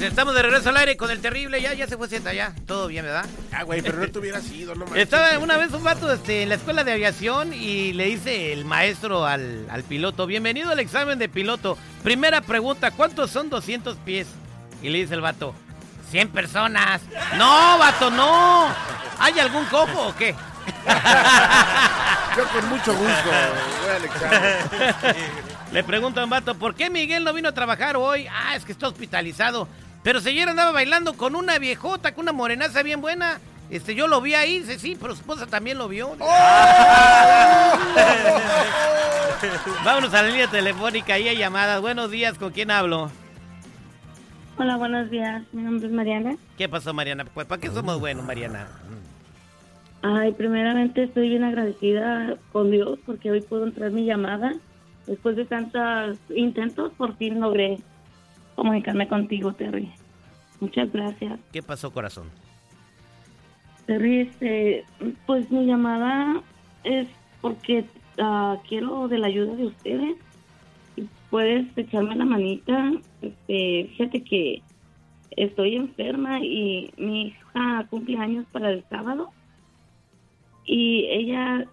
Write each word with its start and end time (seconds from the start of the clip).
Estamos 0.00 0.34
de 0.34 0.42
regreso 0.42 0.68
al 0.68 0.76
aire 0.76 0.96
con 0.96 1.10
el 1.10 1.20
terrible. 1.20 1.60
Ya, 1.60 1.74
ya 1.74 1.88
se 1.88 1.96
fue 1.96 2.08
Z, 2.08 2.32
ya. 2.32 2.54
Todo 2.66 2.86
bien, 2.86 3.04
¿verdad? 3.04 3.26
Ah, 3.52 3.64
güey, 3.64 3.82
pero 3.82 3.98
no 3.98 4.08
te 4.08 4.18
hubieras 4.18 4.48
ido, 4.50 4.74
no 4.74 4.84
manches. 4.84 5.02
Estaba 5.02 5.38
una 5.38 5.56
vez 5.56 5.72
un 5.72 5.82
vato 5.82 6.12
este, 6.12 6.42
en 6.42 6.50
la 6.50 6.54
escuela 6.54 6.84
de 6.84 6.92
aviación 6.92 7.52
y 7.52 7.92
le 7.92 8.06
dice 8.06 8.52
el 8.52 8.64
maestro 8.64 9.26
al, 9.26 9.66
al 9.70 9.82
piloto: 9.82 10.26
Bienvenido 10.26 10.70
al 10.70 10.78
examen 10.78 11.18
de 11.18 11.28
piloto. 11.28 11.76
Primera 12.04 12.40
pregunta: 12.40 12.92
¿cuántos 12.92 13.30
son 13.30 13.50
200 13.50 13.96
pies? 13.98 14.28
Y 14.82 14.88
le 14.88 14.98
dice 14.98 15.14
el 15.14 15.20
vato: 15.20 15.54
100 16.10 16.28
personas. 16.28 17.00
No, 17.36 17.78
vato, 17.78 18.10
no. 18.10 18.68
¿Hay 19.18 19.38
algún 19.40 19.64
cojo 19.66 20.08
o 20.08 20.16
qué? 20.16 20.32
Yo 22.36 22.44
con 22.48 22.68
mucho 22.68 22.94
gusto 22.94 23.30
voy 23.82 23.96
al 23.96 24.04
examen. 24.04 25.16
Le 25.72 25.84
pregunta 25.84 26.22
a 26.22 26.24
un 26.24 26.30
vato, 26.30 26.54
¿por 26.54 26.74
qué 26.74 26.88
Miguel 26.88 27.24
no 27.24 27.34
vino 27.34 27.50
a 27.50 27.52
trabajar 27.52 27.96
hoy? 27.96 28.26
Ah, 28.26 28.56
es 28.56 28.64
que 28.64 28.72
está 28.72 28.88
hospitalizado. 28.88 29.68
Pero 30.08 30.20
si 30.20 30.30
ayer 30.30 30.48
andaba 30.48 30.72
bailando 30.72 31.12
con 31.18 31.36
una 31.36 31.58
viejota, 31.58 32.14
con 32.14 32.22
una 32.22 32.32
morenaza 32.32 32.82
bien 32.82 33.02
buena. 33.02 33.40
Este, 33.68 33.94
yo 33.94 34.08
lo 34.08 34.22
vi 34.22 34.32
ahí, 34.32 34.60
dice, 34.60 34.78
sí, 34.78 34.96
pero 34.98 35.14
su 35.14 35.20
esposa 35.20 35.46
también 35.46 35.76
lo 35.76 35.86
vio. 35.86 36.16
Vámonos 39.84 40.14
a 40.14 40.22
la 40.22 40.30
línea 40.30 40.48
telefónica, 40.48 41.12
ahí 41.12 41.28
hay 41.28 41.36
llamadas. 41.36 41.82
Buenos 41.82 42.10
días, 42.10 42.38
¿con 42.38 42.52
quién 42.52 42.70
hablo? 42.70 43.10
Hola, 44.56 44.78
buenos 44.78 45.10
días. 45.10 45.42
Mi 45.52 45.60
nombre 45.60 45.88
es 45.88 45.92
Mariana. 45.92 46.38
¿Qué 46.56 46.70
pasó, 46.70 46.94
Mariana? 46.94 47.26
Pues, 47.26 47.46
¿para 47.46 47.60
qué 47.60 47.68
somos 47.68 48.00
buenos, 48.00 48.24
Mariana? 48.24 48.66
Ay, 50.00 50.32
primeramente 50.32 51.02
estoy 51.02 51.28
bien 51.28 51.44
agradecida 51.44 52.38
con 52.50 52.70
Dios 52.70 52.98
porque 53.04 53.30
hoy 53.30 53.42
puedo 53.42 53.66
entrar 53.66 53.90
mi 53.90 54.06
llamada. 54.06 54.54
Después 55.06 55.36
de 55.36 55.44
tantos 55.44 56.16
intentos, 56.34 56.92
por 56.96 57.14
fin 57.18 57.40
logré 57.40 57.78
comunicarme 58.58 59.06
contigo, 59.06 59.52
Terry. 59.52 59.88
Muchas 60.58 60.92
gracias. 60.92 61.38
¿Qué 61.52 61.62
pasó, 61.62 61.92
corazón? 61.92 62.26
Terry, 63.86 64.22
este, 64.22 64.84
pues 65.26 65.48
mi 65.52 65.64
llamada 65.64 66.42
es 66.82 67.06
porque 67.40 67.84
ah, 68.20 68.56
quiero 68.68 69.06
de 69.06 69.18
la 69.18 69.28
ayuda 69.28 69.54
de 69.54 69.66
ustedes. 69.66 70.16
Puedes 71.30 71.66
echarme 71.78 72.16
la 72.16 72.24
manita. 72.24 72.92
Este, 73.22 73.90
fíjate 73.92 74.24
que 74.24 74.62
estoy 75.36 75.76
enferma 75.76 76.40
y 76.40 76.90
mi 76.96 77.28
hija 77.28 77.86
cumple 77.88 78.18
años 78.18 78.44
para 78.50 78.70
el 78.70 78.82
sábado. 78.90 79.30
Y 80.64 81.06
ella 81.10 81.64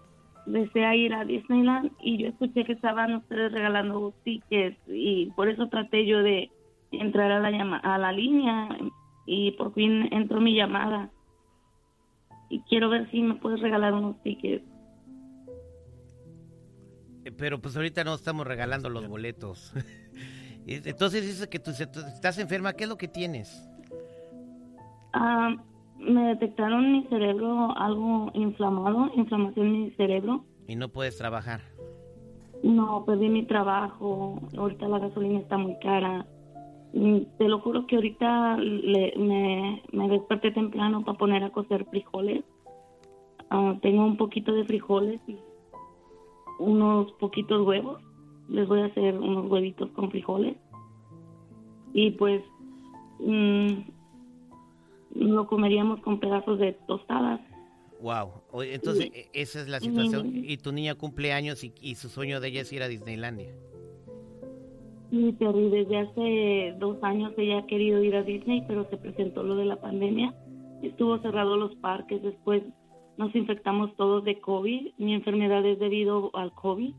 desea 0.46 0.94
ir 0.94 1.14
a 1.14 1.24
Disneyland 1.24 1.90
y 2.00 2.18
yo 2.18 2.28
escuché 2.28 2.64
que 2.64 2.74
estaban 2.74 3.16
ustedes 3.16 3.50
regalando 3.50 4.14
tickets 4.22 4.78
y 4.86 5.32
por 5.34 5.48
eso 5.48 5.66
traté 5.66 6.06
yo 6.06 6.22
de 6.22 6.48
entrar 6.92 7.30
a 7.32 7.40
la 7.40 7.50
llama 7.50 7.78
a 7.78 7.98
la 7.98 8.12
línea 8.12 8.68
y 9.26 9.52
por 9.52 9.74
fin 9.74 10.08
entró 10.12 10.40
mi 10.40 10.54
llamada 10.54 11.10
y 12.48 12.60
quiero 12.62 12.88
ver 12.88 13.10
si 13.10 13.22
me 13.22 13.34
puedes 13.34 13.60
regalar 13.60 13.92
unos 13.92 14.22
tickets. 14.22 14.64
Eh, 17.24 17.32
Pero 17.36 17.60
pues 17.60 17.76
ahorita 17.76 18.04
no 18.04 18.14
estamos 18.14 18.46
regalando 18.46 18.88
los 18.88 19.08
boletos. 19.08 19.72
Entonces 20.66 21.22
dices 21.22 21.46
que 21.48 21.58
tú 21.58 21.70
estás 21.70 22.38
enferma, 22.38 22.72
¿qué 22.72 22.84
es 22.84 22.90
lo 22.90 22.96
que 22.96 23.08
tienes? 23.08 23.68
Ah, 25.12 25.54
me 25.98 26.28
detectaron 26.28 26.84
en 26.84 26.92
mi 26.92 27.04
cerebro 27.04 27.76
algo 27.76 28.30
inflamado, 28.34 29.10
inflamación 29.14 29.66
en 29.66 29.82
mi 29.84 29.90
cerebro. 29.92 30.44
Y 30.66 30.76
no 30.76 30.88
puedes 30.88 31.16
trabajar. 31.16 31.60
No, 32.62 33.04
perdí 33.04 33.28
mi 33.28 33.46
trabajo. 33.46 34.40
Ahorita 34.56 34.88
la 34.88 34.98
gasolina 34.98 35.38
está 35.38 35.56
muy 35.56 35.78
cara. 35.78 36.26
Mm, 36.98 37.18
Te 37.38 37.46
lo 37.48 37.60
juro 37.60 37.86
que 37.86 37.96
ahorita 37.96 38.56
le- 38.56 39.12
me, 39.18 39.82
me 39.92 40.08
desperté 40.08 40.50
temprano 40.50 41.04
para 41.04 41.18
poner 41.18 41.44
a 41.44 41.50
cocer 41.50 41.84
frijoles. 41.90 42.42
Ah, 43.50 43.76
tengo 43.82 44.04
un 44.04 44.16
poquito 44.16 44.52
de 44.52 44.64
frijoles 44.64 45.20
y 45.28 45.36
unos 46.58 47.12
poquitos 47.12 47.66
huevos. 47.66 48.00
Les 48.48 48.66
voy 48.66 48.80
a 48.80 48.86
hacer 48.86 49.18
unos 49.18 49.50
huevitos 49.50 49.90
con 49.90 50.10
frijoles. 50.10 50.56
Y 51.92 52.12
pues 52.12 52.42
mm, 53.20 53.72
lo 55.16 55.46
comeríamos 55.46 56.00
con 56.00 56.18
pedazos 56.18 56.58
de 56.58 56.72
tostadas. 56.86 57.40
Wow. 58.00 58.62
Entonces, 58.62 59.10
e- 59.12 59.28
esa 59.34 59.60
es 59.60 59.68
la 59.68 59.80
situación. 59.80 60.30
Y 60.34 60.56
tu 60.56 60.72
niña 60.72 60.94
cumple 60.94 61.32
años 61.34 61.62
y, 61.62 61.72
y 61.80 61.94
su 61.96 62.08
sueño 62.08 62.40
de 62.40 62.48
ella 62.48 62.62
es 62.62 62.72
ir 62.72 62.82
a 62.82 62.88
Disneylandia. 62.88 63.52
Sí, 65.16 65.32
Terry, 65.38 65.70
desde 65.70 65.98
hace 65.98 66.74
dos 66.78 67.02
años 67.02 67.32
ella 67.38 67.60
ha 67.60 67.66
querido 67.66 68.02
ir 68.02 68.14
a 68.16 68.22
Disney, 68.22 68.62
pero 68.68 68.86
se 68.90 68.98
presentó 68.98 69.42
lo 69.42 69.56
de 69.56 69.64
la 69.64 69.80
pandemia. 69.80 70.34
Estuvo 70.82 71.16
cerrado 71.20 71.56
los 71.56 71.74
parques, 71.76 72.22
después 72.22 72.62
nos 73.16 73.34
infectamos 73.34 73.96
todos 73.96 74.24
de 74.24 74.38
COVID. 74.42 74.92
Mi 74.98 75.14
enfermedad 75.14 75.64
es 75.64 75.78
debido 75.78 76.30
al 76.36 76.52
COVID. 76.52 76.94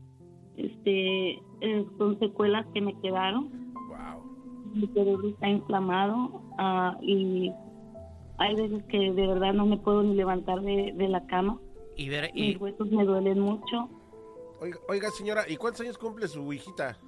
Este, 0.56 1.34
eh, 1.60 1.86
son 1.96 2.18
secuelas 2.18 2.66
que 2.74 2.80
me 2.80 2.98
quedaron. 3.00 3.72
Wow. 3.86 4.74
Mi 4.74 4.88
cerebro 4.88 5.28
está 5.28 5.48
inflamado 5.48 6.42
ah, 6.58 6.98
y 7.00 7.52
hay 8.38 8.56
veces 8.56 8.82
que 8.86 9.12
de 9.12 9.26
verdad 9.28 9.54
no 9.54 9.64
me 9.64 9.76
puedo 9.76 10.02
ni 10.02 10.16
levantar 10.16 10.60
de, 10.62 10.92
de 10.92 11.08
la 11.08 11.24
cama. 11.28 11.60
Y 11.94 12.08
ver, 12.08 12.32
y, 12.34 12.48
Mis 12.48 12.60
huesos 12.60 12.90
me 12.90 13.04
duelen 13.04 13.38
mucho. 13.38 13.88
Oiga, 14.60 14.78
oiga, 14.88 15.08
señora, 15.10 15.44
¿y 15.48 15.56
cuántos 15.56 15.82
años 15.82 15.96
cumple 15.96 16.26
su 16.26 16.52
hijita? 16.52 16.98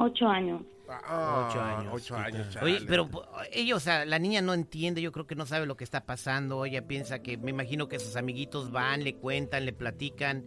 Ocho 0.00 0.26
años. 0.26 0.62
Ah, 0.88 1.46
Ocho 1.48 1.60
años, 1.60 1.92
Ocho 1.94 2.16
años, 2.16 2.58
Oye, 2.62 2.78
pero 2.88 3.08
ella, 3.52 3.76
o 3.76 3.80
sea, 3.80 4.04
la 4.04 4.18
niña 4.18 4.40
no 4.40 4.54
entiende, 4.54 5.00
yo 5.00 5.12
creo 5.12 5.26
que 5.26 5.36
no 5.36 5.46
sabe 5.46 5.66
lo 5.66 5.76
que 5.76 5.84
está 5.84 6.04
pasando, 6.04 6.64
ella 6.64 6.88
piensa 6.88 7.22
que, 7.22 7.36
me 7.36 7.50
imagino 7.50 7.86
que 7.86 8.00
sus 8.00 8.16
amiguitos 8.16 8.72
van, 8.72 9.04
le 9.04 9.14
cuentan, 9.14 9.66
le 9.66 9.72
platican, 9.72 10.44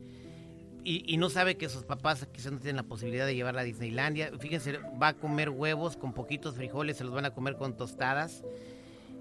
y, 0.83 1.13
y 1.13 1.17
no 1.17 1.29
sabe 1.29 1.55
que 1.55 1.69
sus 1.69 1.83
papás 1.83 2.27
quizás 2.33 2.51
no 2.51 2.57
tienen 2.57 2.75
la 2.77 2.83
posibilidad 2.83 3.25
de 3.25 3.35
llevarla 3.35 3.61
a 3.61 3.63
Disneylandia. 3.63 4.31
Fíjense, 4.37 4.79
va 5.01 5.09
a 5.09 5.13
comer 5.13 5.49
huevos 5.49 5.95
con 5.95 6.11
poquitos 6.11 6.55
frijoles, 6.55 6.97
se 6.97 7.05
los 7.05 7.13
van 7.13 7.23
a 7.23 7.31
comer 7.31 7.55
con 7.55 7.77
tostadas, 7.77 8.43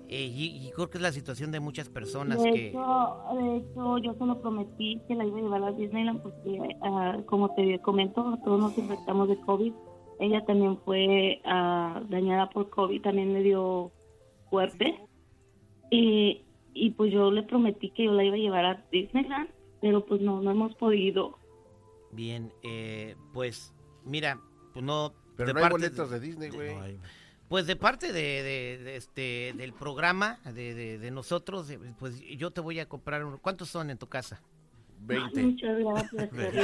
eh, 0.09 0.27
y, 0.27 0.67
y 0.67 0.71
creo 0.73 0.91
que 0.91 0.99
es 0.99 1.03
la 1.03 1.13
situación 1.13 1.53
de 1.53 1.61
muchas 1.61 1.89
personas 1.89 2.43
De 2.43 2.51
que... 2.53 2.69
hecho, 2.69 3.17
de 3.35 3.57
hecho, 3.59 3.99
yo 3.99 4.15
solo 4.19 4.41
prometí 4.41 5.01
que 5.07 5.15
la 5.15 5.25
iba 5.25 5.39
a 5.39 5.43
llevar 5.43 5.63
a 5.63 5.73
Disneyland 5.73 6.21
porque, 6.21 6.77
ah, 6.83 7.19
como 7.27 7.55
te 7.55 7.79
comento, 7.79 8.39
todos 8.45 8.61
nos 8.61 8.77
infectamos 8.77 9.29
de 9.29 9.41
COVID. 9.43 9.73
Ella 10.23 10.45
también 10.45 10.79
fue 10.85 11.41
ah, 11.45 12.01
dañada 12.09 12.49
por 12.51 12.71
COVID, 12.71 13.03
también 13.03 13.33
le 13.35 13.43
dio 13.43 13.91
fuerte. 14.51 14.95
Y, 15.91 16.43
y 16.75 16.91
pues 16.91 17.13
yo 17.13 17.31
le 17.31 17.43
prometí 17.43 17.91
que 17.91 18.05
yo 18.05 18.13
la 18.13 18.25
iba 18.25 18.37
a 18.37 18.39
llevar 18.39 18.65
a 18.65 18.87
Disneyland, 18.93 19.49
pero 19.81 20.07
pues 20.07 20.21
no, 20.21 20.41
no 20.41 20.51
hemos 20.53 20.75
podido. 20.77 21.39
Bien, 22.13 22.53
eh, 22.63 23.17
pues 23.33 23.75
mira, 24.05 24.39
pues 24.73 24.85
no... 24.85 25.13
Pero 25.37 25.49
de 25.49 25.55
no 25.55 25.59
hay 25.59 25.63
parte- 25.65 25.77
boletos 25.89 26.11
de 26.11 26.21
Disney, 26.21 26.51
güey. 26.51 26.75
No 26.75 27.03
Pues 27.49 27.67
de 27.67 27.75
parte 27.77 28.13
de, 28.13 28.43
de- 28.43 28.79
de 28.85 28.97
este 28.97 29.55
del 29.57 29.73
programa 29.73 30.39
de, 30.45 30.75
de- 30.75 30.99
de 30.99 31.11
nosotros, 31.11 31.73
pues 31.99 32.21
yo 32.39 32.51
te 32.53 32.61
voy 32.61 32.79
a 32.81 32.89
comprar 32.89 33.25
uno. 33.25 33.39
¿Cuántos 33.43 33.69
son 33.71 33.91
en 33.91 33.99
tu 33.99 34.07
casa? 34.07 34.41
Ay, 35.09 35.19
20. 35.35 35.43
muchas 35.43 35.79
gracias. 35.79 36.31
terrible. 36.31 36.63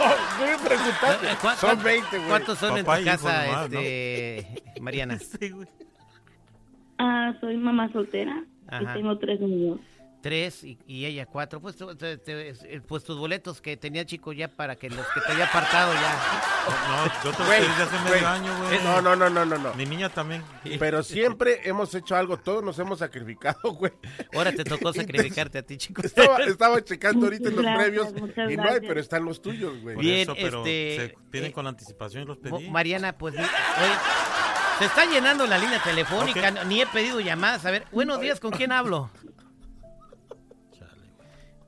Oh, 0.00 0.14
no 0.40 0.46
me 0.46 0.58
preguntaste. 0.68 1.26
Eh, 1.26 1.36
¿cuá- 1.40 1.56
Son 1.56 1.70
cuá- 1.76 1.82
20, 1.84 2.16
güey. 2.16 2.28
¿Cuántos 2.28 2.58
son 2.58 2.70
Papá 2.76 2.98
en 2.98 3.04
tu 3.04 3.10
casa, 3.10 3.46
nomás, 3.46 3.70
¿no? 3.70 3.78
este, 3.80 4.80
Mariana? 4.80 5.18
Ah, 6.98 7.34
soy 7.40 7.56
mamá 7.56 7.90
soltera 7.92 8.44
Ajá. 8.68 8.82
y 8.82 8.86
tengo 8.98 9.18
tres 9.18 9.40
niños. 9.40 9.80
Tres 10.22 10.62
y, 10.62 10.78
y 10.86 11.04
ella 11.04 11.26
cuatro. 11.26 11.60
Pues, 11.60 11.76
te- 11.76 12.16
te- 12.16 12.50
eh, 12.50 12.80
pues 12.86 13.02
tus 13.02 13.18
boletos 13.18 13.60
que 13.60 13.76
tenía 13.76 14.06
chico 14.06 14.32
ya 14.32 14.46
para 14.46 14.76
que 14.76 14.88
los 14.88 15.04
que 15.08 15.20
te 15.20 15.32
había 15.32 15.46
apartado 15.46 15.92
ya. 15.92 16.16
No, 16.88 17.24
yo 17.24 17.36
te 17.36 17.44
Güey, 17.44 17.60
desde 17.60 17.82
hace 17.82 17.98
güey. 17.98 18.12
medio 18.14 18.28
año, 18.28 18.58
güey. 18.64 18.78
No, 18.84 19.02
no, 19.02 19.16
no, 19.16 19.28
no, 19.28 19.44
no, 19.44 19.58
no. 19.58 19.74
Mi 19.74 19.84
niña 19.84 20.08
también. 20.10 20.44
Pero 20.78 21.02
siempre 21.02 21.60
hemos 21.64 21.92
hecho 21.96 22.14
algo, 22.14 22.36
todos 22.36 22.62
nos 22.62 22.78
hemos 22.78 23.00
sacrificado, 23.00 23.58
güey. 23.74 23.92
Ahora 24.34 24.52
te 24.52 24.62
tocó 24.62 24.92
sacrificarte 24.92 25.58
a 25.58 25.62
ti, 25.62 25.76
chico. 25.76 26.02
Estaba, 26.02 26.38
estaba 26.44 26.82
checando 26.84 27.26
ahorita 27.26 27.48
en 27.48 27.56
los 27.56 27.64
Gracias, 27.64 28.12
previos 28.12 28.52
y 28.52 28.56
no 28.56 28.62
hay, 28.64 28.80
pero 28.80 29.00
están 29.00 29.24
los 29.24 29.42
tuyos, 29.42 29.80
güey. 29.82 29.96
Por 29.96 30.04
Bien, 30.04 30.20
eso, 30.20 30.34
pero 30.36 30.58
este, 30.60 30.96
se 30.96 31.14
piden 31.32 31.46
eh, 31.46 31.52
con 31.52 31.66
anticipación 31.66 32.22
y 32.22 32.26
los 32.26 32.38
pedí. 32.38 32.70
Mariana, 32.70 33.18
pues, 33.18 33.34
oye, 33.34 33.44
se 34.78 34.84
está 34.84 35.04
llenando 35.04 35.46
la 35.48 35.58
línea 35.58 35.82
telefónica, 35.82 36.50
ni 36.64 36.80
he 36.80 36.86
pedido 36.86 37.18
llamadas. 37.18 37.64
A 37.66 37.72
ver, 37.72 37.86
buenos 37.90 38.20
días, 38.20 38.38
¿con 38.38 38.52
quién 38.52 38.70
hablo? 38.70 39.10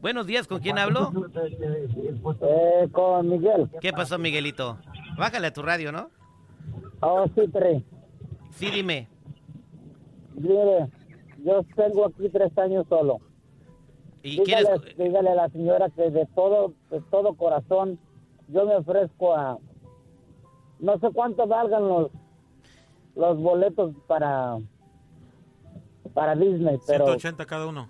Buenos 0.05 0.27
días, 0.27 0.47
¿con 0.47 0.61
quién 0.61 0.77
hablo? 0.77 1.11
Eh, 2.43 2.89
con 2.93 3.27
Miguel. 3.27 3.71
¿Qué 3.81 3.91
pasó, 3.91 4.19
Miguelito? 4.19 4.77
Bájale 5.17 5.47
a 5.47 5.53
tu 5.55 5.63
radio, 5.63 5.93
¿no? 5.93 6.11
Oh, 7.01 7.25
sí, 7.35 7.49
Terry. 7.49 7.83
Sí, 8.51 8.71
dime. 8.71 9.09
Mire, 10.35 10.91
yo 11.43 11.65
tengo 11.75 12.05
aquí 12.05 12.29
tres 12.29 12.53
años 12.59 12.85
solo. 12.87 13.17
¿Y 14.23 14.41
quieres? 14.41 14.67
Dígale, 14.67 14.95
dígale 14.99 15.31
a 15.31 15.35
la 15.37 15.49
señora 15.49 15.89
que 15.89 16.11
de 16.11 16.27
todo, 16.35 16.75
de 16.91 17.01
todo 17.11 17.33
corazón, 17.33 17.99
yo 18.49 18.67
me 18.67 18.77
ofrezco 18.77 19.35
a... 19.35 19.57
No 20.81 20.99
sé 20.99 21.09
cuánto 21.15 21.47
valgan 21.47 21.89
los... 21.89 22.11
los 23.17 23.39
boletos 23.39 23.95
para 24.07 24.59
para 26.13 26.37
Disney, 26.37 26.79
pero 26.87 27.07
180 27.07 27.47
cada 27.47 27.67
uno. 27.67 27.89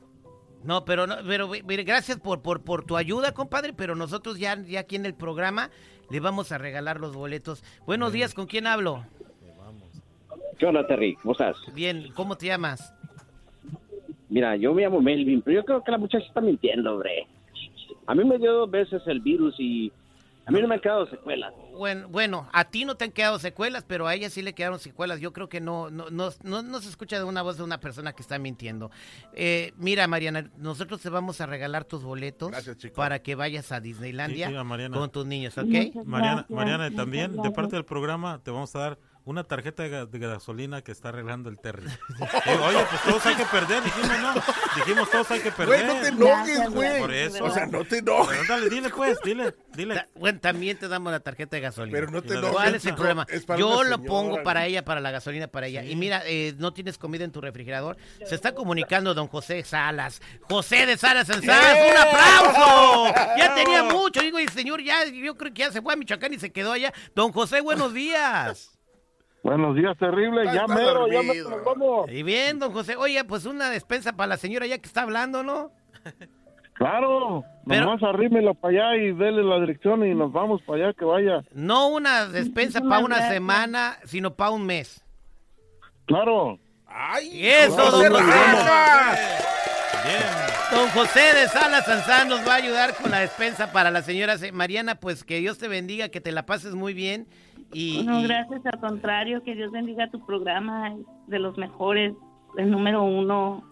No, 0.64 0.84
pero 0.86 1.06
no, 1.06 1.16
pero 1.26 1.48
mire, 1.48 1.84
gracias 1.84 2.18
por, 2.18 2.40
por, 2.40 2.62
por 2.62 2.84
tu 2.84 2.96
ayuda, 2.96 3.32
compadre, 3.32 3.74
pero 3.74 3.94
nosotros 3.94 4.38
ya, 4.38 4.60
ya 4.62 4.80
aquí 4.80 4.96
en 4.96 5.04
el 5.04 5.14
programa 5.14 5.70
le 6.10 6.20
vamos 6.20 6.52
a 6.52 6.58
regalar 6.58 7.00
los 7.00 7.14
boletos. 7.14 7.62
Buenos 7.86 8.12
días, 8.12 8.34
¿con 8.34 8.46
quién 8.46 8.66
hablo? 8.66 9.04
¿Qué 10.58 10.66
onda, 10.66 10.86
Terry? 10.86 11.16
¿Cómo 11.16 11.32
estás? 11.32 11.56
Bien, 11.74 12.08
¿cómo 12.14 12.36
te 12.36 12.46
llamas? 12.46 12.94
Mira, 14.30 14.56
yo 14.56 14.72
me 14.72 14.82
llamo 14.82 15.02
Melvin, 15.02 15.42
pero 15.42 15.60
yo 15.60 15.64
creo 15.64 15.84
que 15.84 15.90
la 15.90 15.98
muchacha 15.98 16.24
está 16.26 16.40
mintiendo, 16.40 16.94
hombre. 16.94 17.26
A 18.06 18.14
mí 18.14 18.24
me 18.24 18.38
dio 18.38 18.52
dos 18.52 18.70
veces 18.70 19.02
el 19.06 19.20
virus 19.20 19.54
y 19.58 19.92
a 20.46 20.50
mí 20.50 20.60
no 20.60 20.68
me 20.68 20.74
han 20.74 20.80
quedado 20.80 21.06
secuelas. 21.06 21.52
Bueno, 21.72 22.08
bueno, 22.08 22.48
a 22.52 22.64
ti 22.66 22.84
no 22.84 22.96
te 22.96 23.04
han 23.04 23.12
quedado 23.12 23.38
secuelas, 23.38 23.84
pero 23.86 24.06
a 24.06 24.14
ella 24.14 24.28
sí 24.28 24.42
le 24.42 24.54
quedaron 24.54 24.78
secuelas. 24.78 25.20
Yo 25.20 25.32
creo 25.32 25.48
que 25.48 25.60
no, 25.60 25.90
no, 25.90 26.10
no, 26.10 26.30
no, 26.42 26.62
no 26.62 26.80
se 26.80 26.88
escucha 26.90 27.16
de 27.18 27.24
una 27.24 27.42
voz 27.42 27.56
de 27.56 27.62
una 27.64 27.80
persona 27.80 28.12
que 28.12 28.22
está 28.22 28.38
mintiendo. 28.38 28.90
Eh, 29.32 29.72
mira, 29.76 30.06
Mariana, 30.06 30.50
nosotros 30.56 31.00
te 31.00 31.08
vamos 31.08 31.40
a 31.40 31.46
regalar 31.46 31.84
tus 31.84 32.02
boletos 32.04 32.50
Gracias, 32.50 32.76
para 32.94 33.20
que 33.20 33.34
vayas 33.34 33.72
a 33.72 33.80
Disneylandia 33.80 34.46
Sí, 34.48 34.52
sí, 34.52 34.58
a 34.58 34.64
Mariana. 34.64 34.96
con 34.98 35.10
tus 35.10 35.24
niños, 35.26 35.56
¿ok? 35.56 36.04
Mariana, 36.04 36.46
Mariana, 36.48 36.90
también 36.90 37.36
de 37.40 37.50
parte 37.50 37.76
del 37.76 37.84
programa 37.84 38.40
te 38.42 38.50
vamos 38.50 38.74
a 38.76 38.78
dar 38.80 38.98
una 39.26 39.44
tarjeta 39.44 39.82
de, 39.84 39.90
ga- 39.90 40.06
de 40.06 40.18
gasolina 40.18 40.82
que 40.82 40.92
está 40.92 41.08
arreglando 41.08 41.48
el 41.48 41.58
Terry. 41.58 41.86
Eh, 41.88 42.58
oye, 42.62 42.84
pues 42.90 43.02
todos 43.02 43.26
hay 43.26 43.34
que 43.36 43.44
perder, 43.46 43.82
dijimos, 43.82 44.18
¿no? 44.20 44.34
Dijimos 44.76 45.10
todos 45.10 45.30
hay 45.30 45.40
que 45.40 45.50
perder. 45.50 45.84
Güey, 45.84 45.96
no 45.96 46.02
te 46.02 46.08
enojes, 46.08 46.70
güey. 46.70 47.00
Por 47.00 47.12
eso. 47.12 47.44
O 47.44 47.50
sea, 47.50 47.66
no 47.66 47.84
te 47.84 47.98
enojes. 47.98 48.38
Pero 48.38 48.54
dale, 48.54 48.68
dile 48.70 48.90
pues, 48.90 49.18
dile, 49.24 49.54
dile. 49.74 49.94
Ta- 49.94 50.08
Bueno, 50.14 50.40
también 50.40 50.76
te 50.78 50.88
damos 50.88 51.10
la 51.10 51.20
tarjeta 51.20 51.56
de 51.56 51.62
gasolina. 51.62 51.96
Pero 51.98 52.10
no 52.10 52.20
te 52.22 52.34
enojes. 52.34 52.50
¿Cuál 52.52 52.74
es 52.74 52.84
el 52.84 52.94
problema? 52.94 53.26
Es 53.30 53.46
Yo 53.46 53.82
lo 53.82 53.96
señora, 53.96 54.02
pongo 54.08 54.42
para 54.42 54.66
ella, 54.66 54.84
para 54.84 55.00
la 55.00 55.10
gasolina 55.10 55.46
para 55.48 55.68
ella. 55.68 55.84
Y 55.84 55.96
mira, 55.96 56.22
eh, 56.26 56.54
no 56.58 56.72
tienes 56.74 56.98
comida 56.98 57.24
en 57.24 57.32
tu 57.32 57.40
refrigerador. 57.40 57.96
Se 58.26 58.34
está 58.34 58.54
comunicando 58.54 59.14
don 59.14 59.28
José 59.28 59.62
Salas. 59.64 60.20
José 60.50 60.84
de 60.86 60.98
Salas 60.98 61.28
en 61.30 61.42
Salas, 61.42 61.76
¡Eh! 61.78 61.90
¡un 61.90 61.96
aplauso! 61.96 63.14
Ya 63.38 63.54
tenía 63.54 63.84
mucho. 63.84 64.20
Digo, 64.20 64.38
y 64.38 64.48
señor, 64.48 64.82
ya, 64.82 65.06
yo 65.06 65.34
creo 65.36 65.52
que 65.54 65.60
ya 65.60 65.72
se 65.72 65.80
fue 65.80 65.94
a 65.94 65.96
Michoacán 65.96 66.32
y 66.34 66.38
se 66.38 66.52
quedó 66.52 66.72
allá. 66.72 66.92
Don 67.14 67.32
José, 67.32 67.60
buenos 67.62 67.94
días. 67.94 68.70
Buenos 69.44 69.76
días, 69.76 69.96
terrible. 69.98 70.42
Está- 70.42 70.54
Ya 70.54 70.66
mero, 70.66 71.06
ya 71.06 71.22
mero, 71.22 71.50
nos 71.50 71.64
vamos. 71.64 72.10
Y 72.10 72.22
bien, 72.22 72.58
don 72.58 72.72
José. 72.72 72.96
Oye, 72.96 73.22
pues 73.24 73.44
una 73.44 73.68
despensa 73.70 74.14
para 74.14 74.26
la 74.28 74.36
señora 74.38 74.66
ya 74.66 74.78
que 74.78 74.86
está 74.86 75.02
hablando, 75.02 75.42
¿no? 75.44 75.70
Claro, 76.72 77.44
Pero- 77.68 77.84
nomás 77.84 78.02
arrímelo 78.02 78.54
para 78.54 78.90
allá 78.92 78.96
y 79.02 79.12
dele 79.12 79.44
la 79.44 79.60
dirección 79.60 80.04
y 80.06 80.14
nos 80.14 80.32
vamos 80.32 80.60
para 80.62 80.86
allá 80.86 80.94
que 80.98 81.04
vaya. 81.04 81.44
No 81.52 81.88
una 81.88 82.26
despensa 82.26 82.80
para 82.80 83.04
una 83.04 83.28
semana, 83.28 83.98
sino 84.06 84.34
para 84.34 84.50
un 84.50 84.66
mes. 84.66 85.04
Claro. 86.06 86.58
¡Ay! 86.86 87.46
Eso, 87.46 87.76
don 87.76 88.12
José. 88.12 88.24
Bien. 90.04 90.22
Don 90.72 90.88
José 90.90 91.20
de 91.34 91.48
Salas 91.48 91.84
Sanzán 91.84 92.28
nos 92.28 92.40
va 92.46 92.54
a 92.54 92.56
ayudar 92.56 92.94
con 92.96 93.10
la 93.10 93.20
despensa 93.20 93.70
para 93.72 93.90
la 93.90 94.02
señora 94.02 94.36
Se- 94.38 94.52
Mariana. 94.52 94.96
Pues 94.96 95.22
que 95.22 95.38
Dios 95.38 95.58
te 95.58 95.68
bendiga, 95.68 96.08
que 96.08 96.20
te 96.20 96.32
la 96.32 96.44
pases 96.46 96.74
muy 96.74 96.92
bien. 96.94 97.26
Y, 97.74 98.02
No, 98.04 98.20
y- 98.20 98.24
gracias, 98.24 98.64
al 98.66 98.80
contrario, 98.80 99.42
que 99.42 99.54
Dios 99.54 99.70
bendiga 99.72 100.10
tu 100.10 100.24
programa, 100.24 100.94
de 101.26 101.38
los 101.38 101.56
mejores, 101.58 102.14
el 102.56 102.70
número 102.70 103.02
uno. 103.02 103.62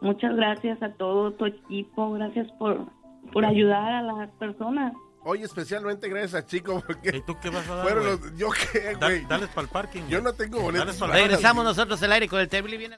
Muchas 0.00 0.34
gracias 0.36 0.82
a 0.82 0.92
todo 0.94 1.32
tu 1.32 1.44
equipo, 1.46 2.12
gracias 2.12 2.50
por, 2.58 2.86
por 3.32 3.44
ayudar 3.44 3.92
a 3.92 4.02
las 4.02 4.30
personas. 4.38 4.94
Oye, 5.22 5.44
especialmente 5.44 6.08
gracias 6.08 6.34
a 6.34 6.46
Chico, 6.46 6.78
¿Y 6.78 6.80
porque 6.94 7.20
tú 7.26 7.36
qué 7.42 7.50
vas 7.50 7.68
a 7.68 7.74
dar, 7.74 7.82
fueron 7.84 8.06
los... 8.06 8.36
¿Yo 8.38 8.48
qué, 8.72 8.96
Da- 8.98 9.08
güey? 9.08 9.26
dales 9.26 9.50
para 9.50 9.62
el 9.66 9.68
parking. 9.68 10.00
Yo 10.08 10.22
no 10.22 10.32
tengo 10.32 10.58
boletos. 10.60 10.98
Regresamos 11.10 11.62
nosotros 11.62 12.02
al 12.02 12.12
aire 12.12 12.26
con 12.26 12.40
el 12.40 12.48
Table. 12.48 12.78
Viene 12.78 12.88